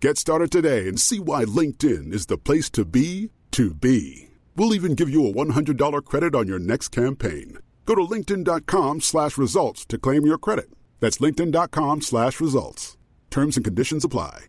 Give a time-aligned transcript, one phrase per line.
[0.00, 4.28] Get started today and see why LinkedIn is the place to be to be.
[4.54, 7.58] We'll even give you a $100 credit on your next campaign.
[7.84, 10.70] Go to linkedin.com slash results to claim your credit.
[11.00, 12.96] That's linkedin.com slash results.
[13.30, 14.46] Terms and conditions apply.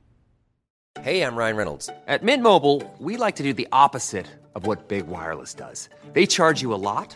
[1.01, 1.89] Hey, I'm Ryan Reynolds.
[2.07, 5.89] At Mint Mobile, we like to do the opposite of what Big Wireless does.
[6.13, 7.15] They charge you a lot,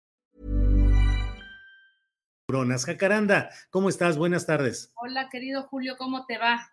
[2.51, 4.17] Bronas Jacaranda, ¿cómo estás?
[4.17, 4.91] Buenas tardes.
[4.95, 6.69] Hola, querido Julio, ¿cómo te va?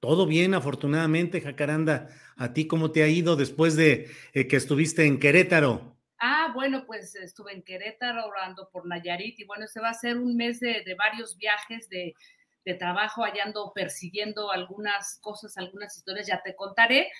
[0.00, 2.08] Todo bien, afortunadamente, Jacaranda.
[2.36, 5.94] ¿A ti cómo te ha ido después de eh, que estuviste en Querétaro?
[6.18, 10.16] Ah, bueno, pues estuve en Querétaro, orando por Nayarit, y bueno, se va a ser
[10.16, 12.14] un mes de, de varios viajes de,
[12.64, 17.12] de trabajo, allá ando persiguiendo algunas cosas, algunas historias, ya te contaré.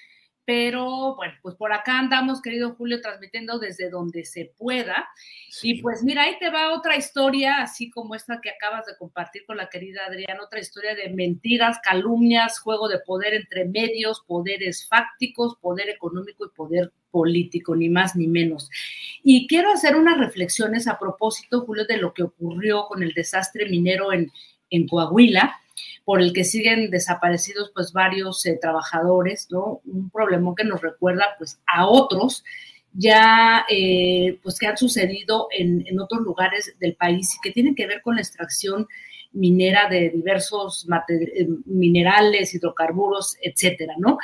[0.44, 5.09] Pero bueno, pues por acá andamos, querido Julio, transmitiendo desde donde se pueda.
[5.50, 5.70] Sí.
[5.70, 9.44] Y pues mira, ahí te va otra historia, así como esta que acabas de compartir
[9.47, 14.88] con la querida Adriana, otra historia de mentiras, calumnias, juego de poder entre medios, poderes
[14.88, 18.70] fácticos, poder económico y poder político, ni más ni menos.
[19.22, 23.69] Y quiero hacer unas reflexiones a propósito, Julio, de lo que ocurrió con el desastre
[23.69, 24.31] minero en,
[24.70, 25.60] en Coahuila
[26.04, 29.80] por el que siguen desaparecidos pues varios eh, trabajadores, ¿no?
[29.84, 32.44] Un problema que nos recuerda pues a otros
[32.92, 37.76] ya eh, pues que han sucedido en, en, otros lugares del país y que tienen
[37.76, 38.88] que ver con la extracción
[39.32, 44.19] minera de diversos eh, minerales, hidrocarburos, etcétera, ¿no?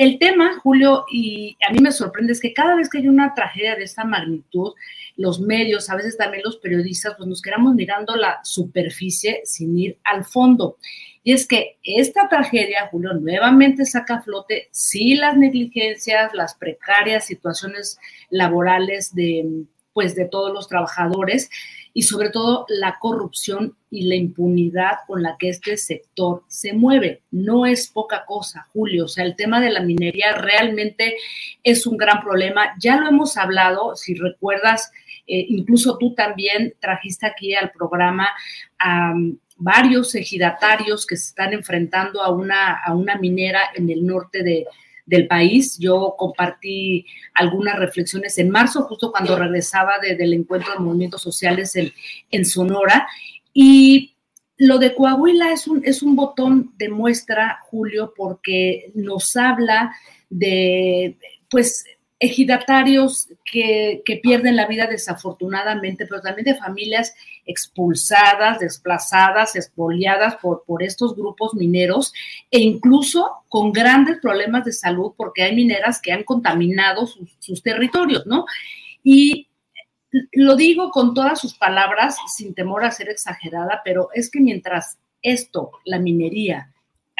[0.00, 3.34] El tema, Julio, y a mí me sorprende es que cada vez que hay una
[3.34, 4.72] tragedia de esta magnitud,
[5.18, 9.98] los medios, a veces también los periodistas, pues nos quedamos mirando la superficie sin ir
[10.04, 10.78] al fondo.
[11.22, 17.26] Y es que esta tragedia, Julio, nuevamente saca a flote, sí, las negligencias, las precarias
[17.26, 17.98] situaciones
[18.30, 21.50] laborales de, pues, de todos los trabajadores
[21.92, 27.22] y sobre todo la corrupción y la impunidad con la que este sector se mueve.
[27.30, 29.06] No es poca cosa, Julio.
[29.06, 31.16] O sea, el tema de la minería realmente
[31.64, 32.74] es un gran problema.
[32.80, 34.92] Ya lo hemos hablado, si recuerdas,
[35.26, 38.28] eh, incluso tú también trajiste aquí al programa
[38.78, 44.06] a um, varios ejidatarios que se están enfrentando a una, a una minera en el
[44.06, 44.66] norte de,
[45.10, 45.76] del país.
[45.78, 47.04] Yo compartí
[47.34, 51.92] algunas reflexiones en marzo, justo cuando regresaba de, del encuentro de movimientos sociales en,
[52.30, 53.08] en, Sonora.
[53.52, 54.14] Y
[54.56, 59.92] lo de Coahuila es un, es un botón de muestra, Julio, porque nos habla
[60.30, 61.18] de,
[61.50, 61.84] pues,
[62.20, 67.14] ejidatarios que, que, pierden la vida desafortunadamente, pero también de familias
[67.46, 72.12] expulsadas, desplazadas, expoliadas por, por estos grupos mineros
[72.50, 77.62] e incluso con grandes problemas de salud porque hay mineras que han contaminado sus, sus
[77.62, 78.44] territorios, ¿no?
[79.02, 79.48] Y
[80.32, 84.98] lo digo con todas sus palabras, sin temor a ser exagerada, pero es que mientras
[85.22, 86.72] esto, la minería,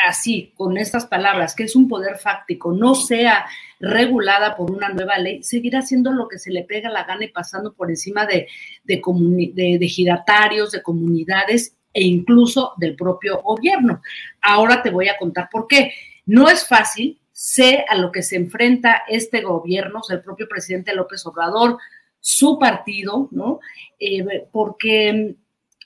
[0.07, 3.47] así, con estas palabras, que es un poder fáctico, no sea
[3.79, 7.29] regulada por una nueva ley, seguirá haciendo lo que se le pega la gana y
[7.29, 8.49] pasando por encima de,
[8.85, 14.03] de, de, giratarios, de comunidades e incluso del propio gobierno.
[14.43, 15.93] Ahora te voy a contar por qué.
[16.27, 21.25] No es fácil, sé a lo que se enfrenta este gobierno, el propio presidente López
[21.27, 21.79] Obrador,
[22.21, 23.61] su partido, ¿no?
[23.99, 25.37] Eh, porque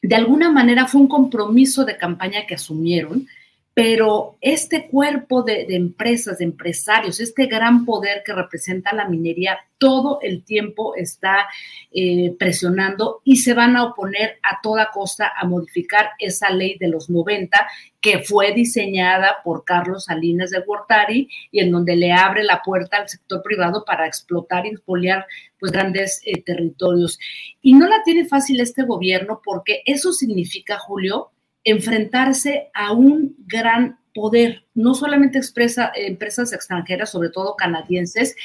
[0.03, 3.27] de alguna manera fue un compromiso de campaña que asumieron,
[3.75, 10.21] pero este cuerpo de, empresas, de empresarios, este gran poder que representa la minería, todo
[10.23, 11.49] el tiempo está
[11.93, 16.87] eh, presionando y se van a oponer a toda costa a modificar esa ley de
[16.87, 17.67] los 90
[18.01, 22.99] que fue diseñada por Carlos Salinas de Gortari y en donde le abre la puerta
[22.99, 25.27] al sector privado para explotar y expoliar
[25.59, 27.19] pues grandes eh, territorios.
[27.61, 31.33] Y no la tiene fácil este gobierno porque eso significa, Julio,
[31.65, 38.37] enfrentarse a un gran poder, no solamente expresa empresas extranjeras, sobre todo canadienses,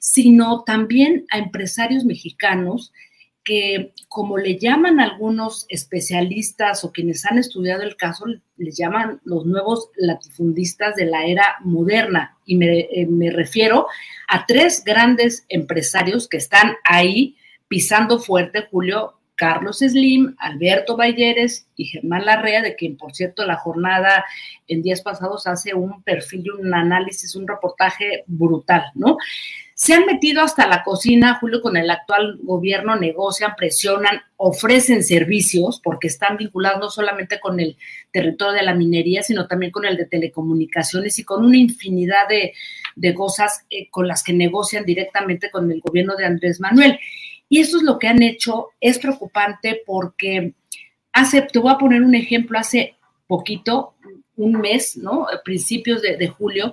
[0.00, 2.92] sino también a empresarios mexicanos
[3.44, 8.26] que, como le llaman algunos especialistas o quienes han estudiado el caso,
[8.56, 12.36] les llaman los nuevos latifundistas de la era moderna.
[12.44, 13.86] Y me, eh, me refiero
[14.28, 17.36] a tres grandes empresarios que están ahí
[17.68, 23.56] pisando fuerte, Julio, Carlos Slim, Alberto Balleres y Germán Larrea, de quien, por cierto, la
[23.56, 24.24] jornada
[24.66, 29.16] en días pasados hace un perfil, un análisis, un reportaje brutal, ¿no?
[29.74, 35.80] Se han metido hasta la cocina, Julio, con el actual gobierno, negocian, presionan, ofrecen servicios,
[35.84, 37.76] porque están vinculados no solamente con el
[38.10, 43.14] territorio de la minería, sino también con el de telecomunicaciones y con una infinidad de,
[43.14, 46.98] cosas eh, con las que negocian directamente con el gobierno de Andrés Manuel.
[47.48, 50.52] Y eso es lo que han hecho, es preocupante porque
[51.12, 52.96] hace, te voy a poner un ejemplo, hace
[53.26, 53.94] poquito,
[54.36, 55.26] un mes, ¿no?
[55.44, 56.72] Principios de, julio,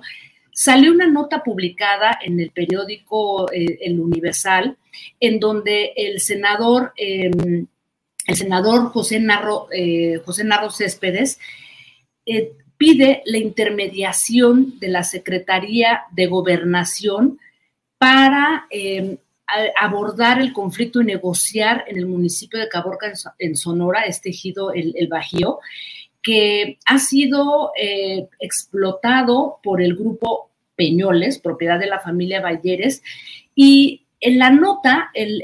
[0.52, 4.76] salió una nota publicada en el periódico eh, El Universal,
[5.20, 7.66] en donde el senador, em,
[8.26, 11.38] el senador José Narro, eh, José Narro Céspedes,
[12.24, 17.38] eh, pide la intermediación de la Secretaría de Gobernación
[17.98, 19.16] para em,
[19.80, 25.08] abordar el conflicto y negociar en el municipio de Caborca, en Sonora, este ejido, el,
[25.08, 25.60] Bajío,
[26.22, 33.02] que ha sido eh, explotado por el grupo Peñoles, propiedad de la familia Valleres,
[33.54, 35.42] y en la nota el,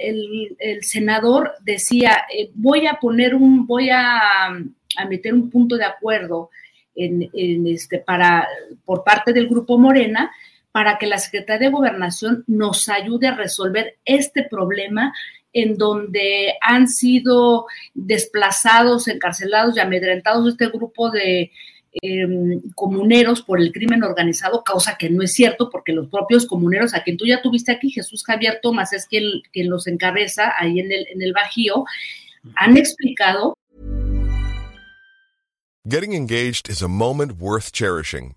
[0.80, 6.50] senador decía, eh, voy a poner un, voy a, a, meter un punto de acuerdo
[6.94, 8.48] en, en este, para,
[8.84, 10.32] por parte del grupo Morena,
[10.72, 15.12] para que la Secretaría de Gobernación nos ayude a resolver este problema
[15.52, 21.52] en donde han sido desplazados, encarcelados y amedrentados este grupo de
[22.00, 26.94] em, comuneros por el crimen organizado, causa que no es cierto, porque los propios comuneros,
[26.94, 30.80] a quien tú ya tuviste aquí, Jesús Javier Tomás, es quien, quien los encabeza ahí
[30.80, 31.84] en el, en el Bajío,
[32.56, 33.54] han explicado.
[35.84, 38.36] Getting engaged is a moment worth cherishing.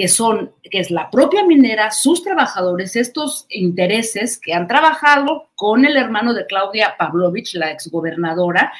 [0.00, 5.84] que son, que es la propia minera, sus trabajadores, estos intereses que han trabajado con
[5.84, 8.72] el hermano de Claudia Pavlovich, la exgobernadora,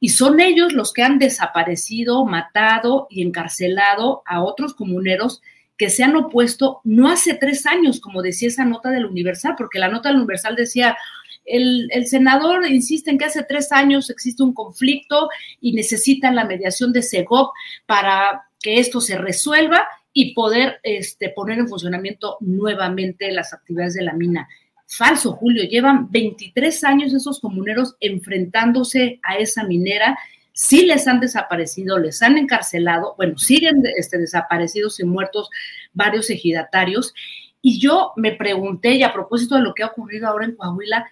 [0.00, 5.42] y son ellos los que han desaparecido, matado y encarcelado a otros comuneros
[5.76, 9.78] que se han opuesto no hace tres años, como decía esa nota del Universal, porque
[9.78, 10.96] la nota del Universal decía,
[11.44, 15.28] el, el, senador insiste en que hace tres años existe un conflicto
[15.60, 17.52] y necesitan la mediación de SEGOP
[17.84, 24.02] para que esto se resuelva y poder este, poner en funcionamiento nuevamente las actividades de
[24.02, 24.48] la mina.
[24.86, 30.18] Falso, Julio, llevan 23 años esos comuneros enfrentándose a esa minera,
[30.52, 35.48] sí les han desaparecido, les han encarcelado, bueno, siguen este, desaparecidos y muertos
[35.94, 37.14] varios ejidatarios.
[37.62, 41.06] Y yo me pregunté, y a propósito de lo que ha ocurrido ahora en Coahuila,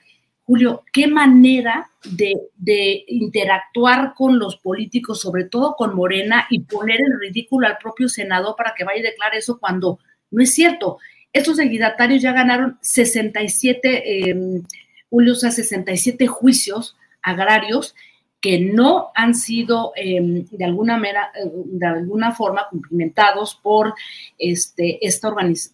[0.51, 7.21] Julio, qué manera de, interactuar con los políticos, sobre todo con Morena, y poner en
[7.21, 10.01] ridículo al propio senador para que vaya y declare eso cuando
[10.33, 10.99] no es cierto.
[11.33, 14.63] Estos ejidatarios ya ganaron 67, eh,
[15.09, 17.95] Julio, o sea, 67 juicios agrarios
[18.41, 23.95] que no han sido em, de, alguna manera, eh, de alguna forma cumplimentados por,
[24.37, 24.99] este,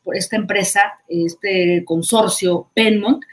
[0.04, 3.24] por esta empresa, este consorcio Penmont,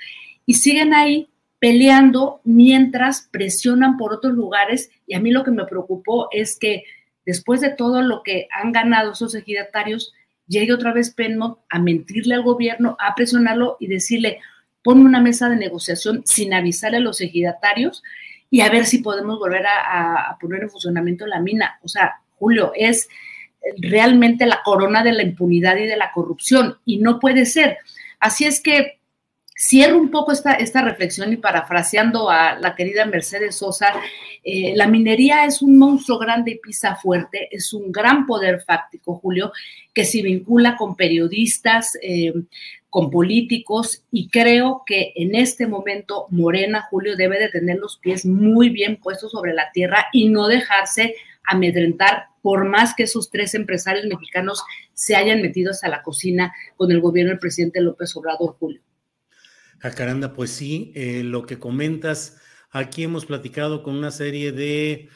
[0.46, 1.28] y siguen ahí
[1.64, 4.92] peleando mientras presionan por otros lugares.
[5.08, 6.84] Y a mí lo que me preocupó es que
[7.26, 10.14] después de todo lo que han ganado esos ejidatarios,
[10.46, 14.40] llegue otra vez Penmont a mentirle al gobierno, a presionarlo y decirle,
[14.84, 18.04] ponme una mesa de negociación sin avisarle a los ejidatarios
[18.50, 21.80] y a ver si podemos volver a, poner en funcionamiento la mina.
[21.82, 23.08] O sea, Julio, es
[23.78, 27.78] realmente la corona de la impunidad y de la corrupción y no puede ser.
[28.20, 29.00] Así es que
[29.64, 33.94] cierro un poco esta, esta reflexión y parafraseando a la querida Mercedes Sosa,
[34.44, 39.16] eh, la minería es un monstruo grande y pisa fuerte, es un gran poder fáctico,
[39.16, 39.54] Julio,
[39.94, 42.34] que se vincula con periodistas, eh,
[42.90, 48.26] con políticos y creo que en este momento Morena, Julio, debe de tener los pies
[48.26, 51.16] muy bien puestos sobre la tierra y no dejarse
[51.46, 54.62] amedrentar por más que esos tres empresarios mexicanos
[54.94, 58.82] se hayan metido hasta la cocina con el gobierno del presidente López Obrador, Julio.
[59.84, 62.38] Jacaranda, pues sí, eh, lo que comentas,
[62.72, 65.10] aquí hemos platicado con una serie de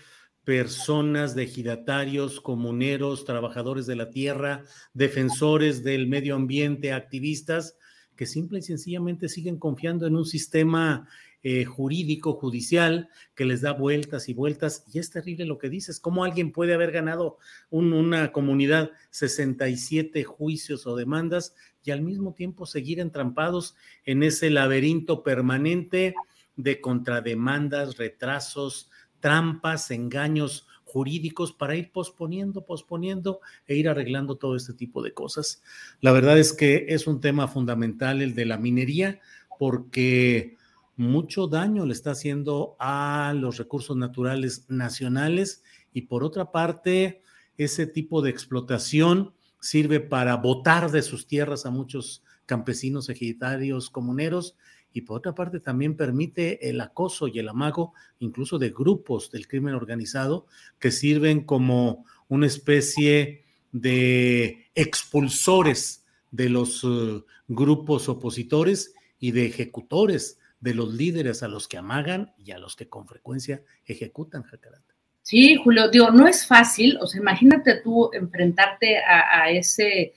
[0.44, 7.78] personas, de ejidatarios, comuneros, trabajadores de la tierra, defensores del medio ambiente, activistas,
[8.18, 11.08] que simple y sencillamente siguen confiando en un sistema
[11.44, 14.84] eh, jurídico, judicial, que les da vueltas y vueltas.
[14.92, 17.38] Y es terrible lo que dices, ¿cómo alguien puede haber ganado
[17.70, 25.24] una comunidad 67 juicios o demandas y al mismo tiempo seguir entrampados en ese laberinto
[25.24, 26.16] permanente
[26.58, 28.90] de contrademandas, retrasos,
[29.20, 35.62] trampas, engaños jurídicos para ir posponiendo, posponiendo e ir arreglando todo este tipo de cosas.
[36.02, 39.22] La verdad es que es un tema fundamental el de la minería
[39.60, 40.57] porque
[40.98, 45.64] mucho daño le está haciendo a los recursos naturales nacionales
[45.94, 47.22] y por otra parte,
[47.58, 54.56] ese tipo de explotación sirve para botar de sus tierras a muchos campesinos, ejidatarios, comuneros
[54.92, 59.48] y por otra parte también permite el acoso y el amago incluso de grupos del
[59.48, 60.48] crimen organizado
[60.80, 70.40] que sirven como una especie de expulsores de los eh, grupos opositores y de ejecutores
[70.60, 74.96] de los líderes a los que amagan y a los que con frecuencia ejecutan, Jacaranda.
[75.22, 80.14] Sí, Julio, digo, no es fácil, o sea, imagínate tú enfrentarte a, ese,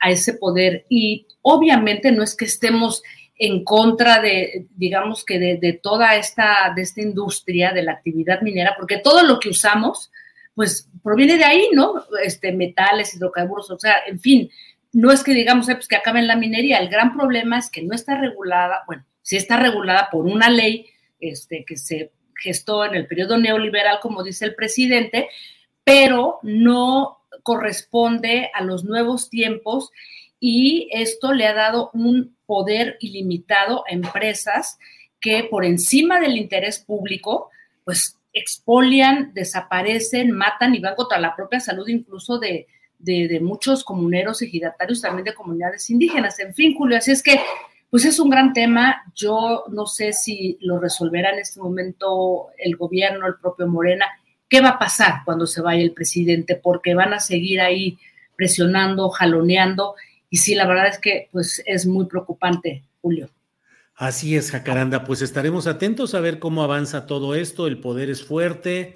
[0.00, 3.02] a ese poder y obviamente no es que estemos
[3.36, 8.74] en contra de, digamos que de, toda esta, de esta industria, de la actividad minera,
[8.76, 10.10] porque todo lo que usamos,
[10.56, 12.04] pues proviene de ahí, ¿no?
[12.24, 14.50] Este, metales, hidrocarburos, o sea, en fin,
[14.92, 17.94] no es que digamos pues, que acaben la minería, el gran problema es que no
[17.94, 20.86] está regulada, bueno, sí está regulada por una ley
[21.20, 25.28] este, que se gestó en el periodo neoliberal, como dice el presidente,
[25.84, 29.90] pero no corresponde a los nuevos tiempos
[30.40, 34.78] y esto le ha dado un poder ilimitado a empresas
[35.20, 37.50] que por encima del interés público,
[37.84, 42.66] pues expolian, desaparecen, matan y van contra la propia salud incluso de,
[43.42, 46.38] muchos comuneros, ejidatarios, también de comunidades indígenas.
[46.38, 47.38] En fin, Julio, así es que,
[47.90, 49.02] pues es un gran tema.
[49.14, 54.06] Yo no sé si lo resolverá en este momento el gobierno, el propio Morena.
[54.48, 56.56] ¿Qué va a pasar cuando se vaya el presidente?
[56.56, 57.98] Porque van a seguir ahí
[58.36, 59.94] presionando, jaloneando
[60.30, 63.30] y sí, la verdad es que pues es muy preocupante, Julio.
[63.94, 65.04] Así es, Jacaranda.
[65.04, 67.66] Pues estaremos atentos a ver cómo avanza todo esto.
[67.66, 68.94] El poder es fuerte.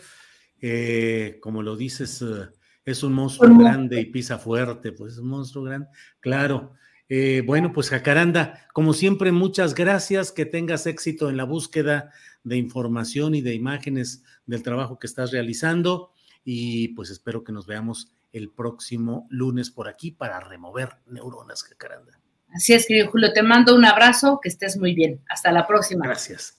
[0.60, 2.48] Eh, como lo dices, eh,
[2.84, 4.92] es un monstruo grande y pisa fuerte.
[4.92, 5.88] Pues es un monstruo grande.
[6.20, 6.74] Claro.
[7.08, 10.32] Eh, bueno, pues Jacaranda, como siempre, muchas gracias.
[10.32, 12.10] Que tengas éxito en la búsqueda
[12.44, 16.12] de información y de imágenes del trabajo que estás realizando.
[16.44, 22.18] Y pues espero que nos veamos el próximo lunes por aquí para remover neuronas, Jacaranda.
[22.54, 25.22] Así es, querido Julio, te mando un abrazo, que estés muy bien.
[25.28, 26.06] Hasta la próxima.
[26.06, 26.58] Gracias.